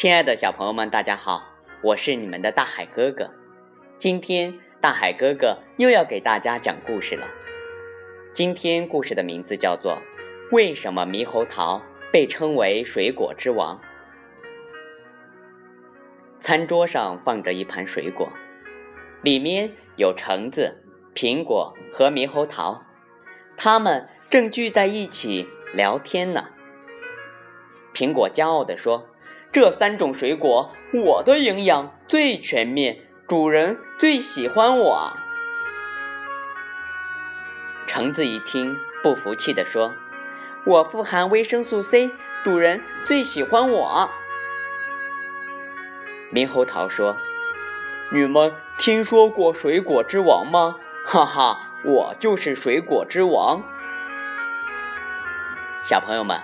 [0.00, 1.52] 亲爱的小朋友们，大家好，
[1.82, 3.34] 我是你们的大海哥哥。
[3.98, 7.28] 今天大海哥哥又要给大家讲故事了。
[8.32, 9.98] 今天故事的名字叫做
[10.56, 13.76] 《为什么猕猴桃被称为水果之王》。
[16.40, 18.32] 餐桌上放着一盘水果，
[19.20, 20.82] 里面有橙子、
[21.14, 22.86] 苹果和猕猴桃，
[23.58, 26.46] 它们正聚在一起聊天呢。
[27.92, 29.06] 苹果骄傲地说
[29.52, 35.12] ：“这三种水果，我的营养最全面，主人最喜欢我。”
[37.86, 39.94] 橙子一听，不服气地说
[40.64, 42.12] ：“我富含维生素 C，
[42.44, 44.10] 主人最喜欢我。”
[46.32, 47.16] 猕猴桃说
[48.14, 50.76] ：“你们听说过水果之王吗？
[51.04, 53.64] 哈哈，我就是水果之王。”
[55.82, 56.40] 小朋友们，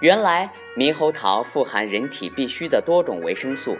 [0.00, 3.76] 原来猕猴桃富含人体必需的多种维生素，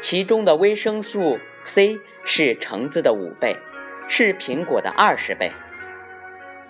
[0.00, 3.56] 其中的维生素 C 是橙子的五倍，
[4.08, 5.52] 是苹果的二十倍。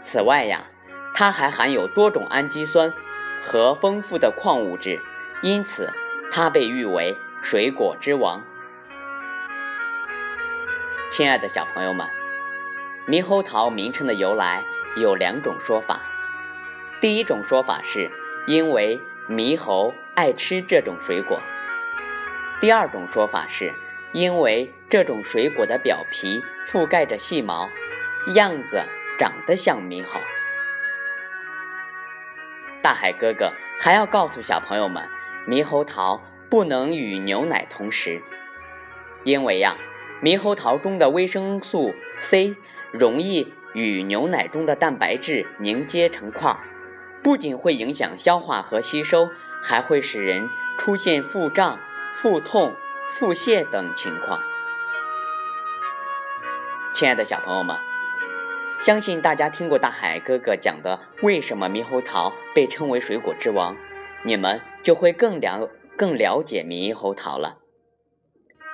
[0.03, 0.67] 此外呀，
[1.15, 2.93] 它还含有多种氨基酸
[3.43, 5.01] 和丰富的矿物质，
[5.43, 5.93] 因此
[6.31, 7.17] 它被誉为。
[7.43, 8.43] 水果之王，
[11.13, 12.09] 亲爱的小朋友们，
[13.07, 14.65] 猕猴桃名称的由来
[14.97, 16.01] 有两种说法。
[17.01, 18.11] 第一种说法是
[18.49, 21.39] 因为猕猴爱吃这种水果；
[22.61, 23.73] 第二种说法是
[24.13, 27.69] 因为这种水果的表皮覆盖着细毛，
[28.35, 28.85] 样子
[29.19, 30.21] 长得像猕猴。
[32.83, 35.09] 大海哥哥还要告诉小朋友们，
[35.47, 36.23] 猕猴桃。
[36.49, 38.23] 不能与牛奶同食，
[39.25, 39.77] 因为呀，
[40.23, 42.55] 猕猴桃中的维生素 C
[42.93, 46.57] 容易与牛奶中的蛋白质凝结成块，
[47.23, 49.31] 不仅会影响消化和吸收，
[49.63, 51.79] 还会使人出现腹胀、
[52.15, 52.75] 腹痛、
[53.15, 54.41] 腹泻等情况。
[56.95, 57.77] 亲爱的小朋友们，
[58.79, 63.77] 相信大家听过大海哥哥讲的为什么猕猴桃被称为水果之王，
[64.23, 65.69] 你们就会更了。
[65.99, 67.57] 更了解猕猴桃了。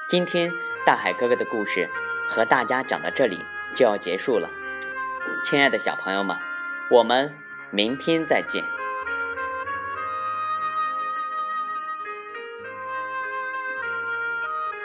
[0.09, 0.51] 今天
[0.85, 1.89] 大海哥哥的故事
[2.29, 3.39] 和大家讲到这里
[3.77, 4.51] 就要结束了，
[5.45, 6.37] 亲爱的小朋友们，
[6.91, 7.33] 我们
[7.73, 8.82] 明天再见。